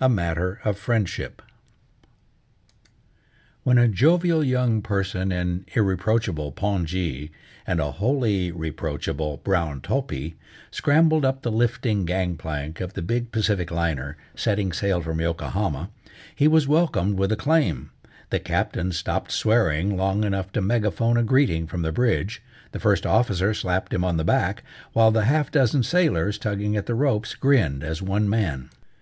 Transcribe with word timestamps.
A 0.00 0.08
MATTER 0.08 0.58
OF 0.64 0.78
FRIENDSHIP 0.78 1.42
When 3.62 3.76
a 3.76 3.86
jovial 3.86 4.42
young 4.42 4.80
person 4.80 5.30
in 5.30 5.66
irreproachable 5.74 6.52
pongee, 6.52 7.30
and 7.66 7.78
a 7.78 7.90
wholly 7.90 8.50
reproachable 8.50 9.36
brown 9.44 9.82
topi, 9.82 10.34
scrambled 10.70 11.26
up 11.26 11.42
the 11.42 11.50
lifting 11.52 12.06
gang 12.06 12.38
plank 12.38 12.80
of 12.80 12.94
the 12.94 13.02
big 13.02 13.30
Pacific 13.32 13.70
liner, 13.70 14.16
setting 14.34 14.72
sail 14.72 15.02
from 15.02 15.20
Yokohama, 15.20 15.90
he 16.34 16.48
was 16.48 16.66
welcomed 16.66 17.18
with 17.18 17.30
acclaim. 17.30 17.90
The 18.30 18.40
Captain 18.40 18.92
stopped 18.92 19.30
swearing 19.30 19.94
long 19.94 20.24
enough 20.24 20.52
to 20.52 20.62
megaphone 20.62 21.18
a 21.18 21.22
greeting 21.22 21.66
from 21.66 21.82
the 21.82 21.92
bridge, 21.92 22.40
the 22.72 22.80
First 22.80 23.04
Officer 23.04 23.52
slapped 23.52 23.92
him 23.92 24.04
on 24.04 24.16
the 24.16 24.24
back, 24.24 24.62
while 24.94 25.10
the 25.10 25.26
half 25.26 25.50
dozen 25.50 25.82
sailors, 25.82 26.38
tugging 26.38 26.78
at 26.78 26.86
the 26.86 26.94
ropes, 26.94 27.34
grinned 27.34 27.84
as 27.84 28.00
one 28.00 28.26
man. 28.26 28.70